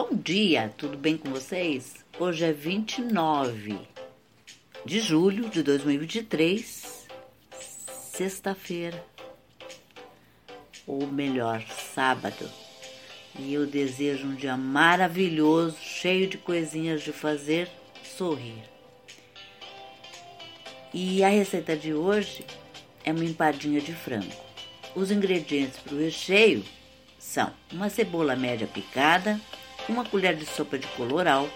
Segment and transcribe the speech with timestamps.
[0.00, 2.04] Bom dia, tudo bem com vocês?
[2.20, 3.80] Hoje é 29
[4.86, 7.08] de julho de 2023,
[8.12, 9.04] sexta-feira,
[10.86, 11.60] ou melhor,
[11.92, 12.48] sábado.
[13.40, 17.68] E eu desejo um dia maravilhoso, cheio de coisinhas de fazer
[18.04, 18.62] sorrir.
[20.94, 22.46] E a receita de hoje
[23.04, 24.30] é uma empadinha de frango.
[24.94, 26.64] Os ingredientes para o recheio
[27.18, 29.40] são uma cebola média picada,
[29.88, 31.48] uma colher de sopa de coloral,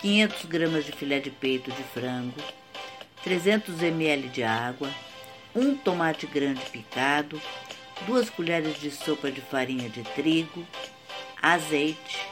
[0.00, 2.34] 500 gramas de filé de peito de frango,
[3.22, 4.90] 300 ml de água,
[5.54, 7.40] um tomate grande picado,
[8.06, 10.66] duas colheres de sopa de farinha de trigo,
[11.40, 12.26] azeite,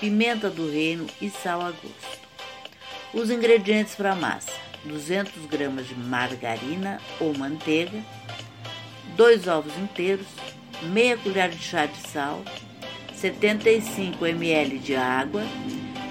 [0.00, 2.24] pimenta do reino e sal a gosto.
[3.12, 4.52] Os ingredientes para a massa:
[4.84, 8.02] 200 gramas de margarina ou manteiga,
[9.16, 10.26] dois ovos inteiros,
[10.82, 12.42] meia colher de chá de sal,
[13.24, 15.42] 75 ml de água,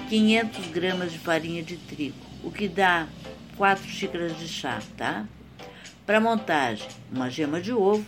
[0.08, 3.06] 500 gramas de farinha de trigo, o que dá
[3.56, 5.24] 4 xícaras de chá, tá?
[6.04, 8.04] Para montagem, uma gema de ovo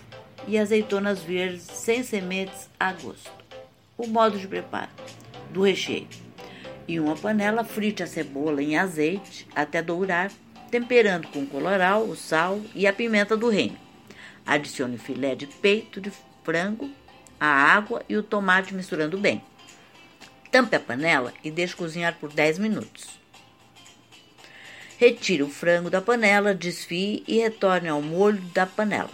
[0.49, 3.31] e azeitonas verdes sem sementes a gosto.
[3.97, 4.91] O modo de preparo
[5.53, 6.09] do recheio.
[6.89, 10.33] Em uma panela, frite a cebola em azeite até dourar,
[10.69, 13.79] temperando com o coloral, o sal e a pimenta do reino.
[14.45, 16.11] Adicione filé de peito de
[16.43, 16.91] frango
[17.41, 19.43] a água e o tomate misturando bem.
[20.51, 23.21] Tampe a panela e deixe cozinhar por 10 minutos.
[24.99, 29.11] Retire o frango da panela, desfie e retorne ao molho da panela.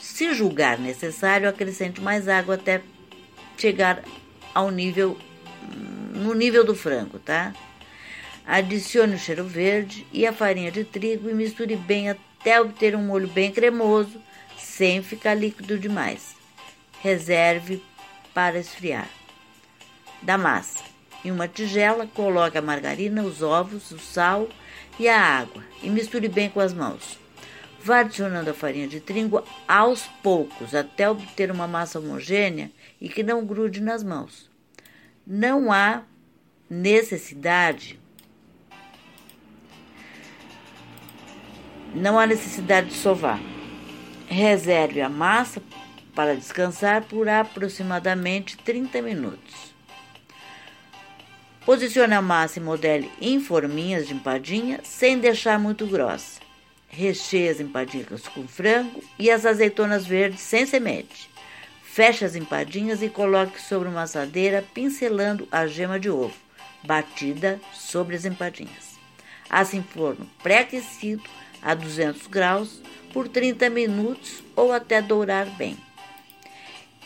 [0.00, 2.82] Se julgar necessário, acrescente mais água até
[3.56, 4.02] chegar
[4.52, 5.16] ao nível
[6.12, 7.54] no nível do frango, tá?
[8.44, 13.06] Adicione o cheiro verde e a farinha de trigo e misture bem até obter um
[13.06, 14.20] molho bem cremoso,
[14.58, 16.41] sem ficar líquido demais
[17.02, 17.82] reserve
[18.32, 19.08] para esfriar.
[20.22, 20.84] Da massa.
[21.24, 24.48] Em uma tigela, coloque a margarina, os ovos, o sal
[24.98, 27.18] e a água e misture bem com as mãos.
[27.82, 33.24] Vá adicionando a farinha de trigo aos poucos até obter uma massa homogênea e que
[33.24, 34.48] não grude nas mãos.
[35.26, 36.02] Não há
[36.70, 37.98] necessidade
[41.94, 43.38] não há necessidade de sovar.
[44.26, 45.60] Reserve a massa
[46.14, 49.72] para descansar por aproximadamente 30 minutos.
[51.64, 56.40] Posicione a massa e modele em forminhas de empadinha sem deixar muito grossa.
[56.88, 61.30] Recheie as empadinhas com frango e as azeitonas verdes sem semente.
[61.82, 66.34] Feche as empadinhas e coloque sobre uma assadeira, pincelando a gema de ovo,
[66.84, 68.98] batida sobre as empadinhas.
[69.48, 71.22] Assim, forno pré-aquecido
[71.62, 75.76] a 200 graus por 30 minutos ou até dourar bem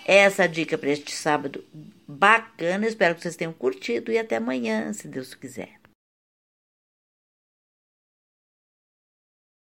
[0.07, 1.65] essa dica para este sábado
[2.07, 2.87] bacana.
[2.87, 5.86] Espero que vocês tenham curtido e até amanhã, se Deus quiser.